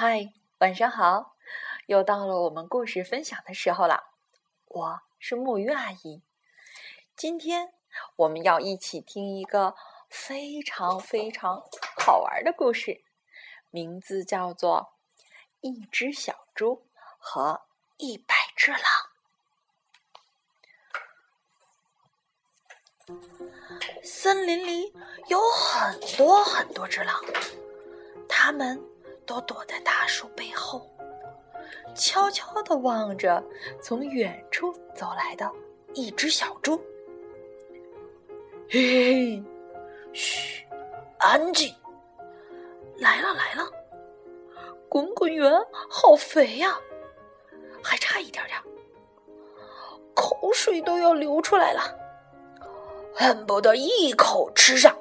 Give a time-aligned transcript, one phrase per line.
[0.00, 1.34] 嗨，晚上好！
[1.86, 4.12] 又到了我们故事分享的时候了。
[4.66, 6.22] 我是木鱼阿姨，
[7.16, 7.74] 今天
[8.14, 9.74] 我们要一起听一个
[10.08, 11.64] 非常非常
[11.98, 13.02] 好玩的故事，
[13.70, 14.92] 名字叫做
[15.62, 16.86] 《一只小猪
[17.18, 17.62] 和
[17.96, 18.80] 一百只狼》。
[24.04, 24.94] 森林里
[25.26, 27.20] 有很多很多只狼，
[28.28, 28.80] 它们
[29.28, 30.90] 都躲在大树背后，
[31.94, 33.44] 悄悄地望着
[33.82, 35.52] 从远处走来的
[35.92, 36.80] 一只小猪。
[38.70, 39.42] 嘿嘿，
[40.14, 40.66] 嘘，
[41.18, 41.74] 安静！
[42.96, 43.70] 来了来了，
[44.88, 45.52] 滚滚圆
[45.90, 46.78] 好肥呀，
[47.82, 48.58] 还差一点点，
[50.14, 51.94] 口水都要流出来了。
[53.14, 54.96] 恨不得一口吃上！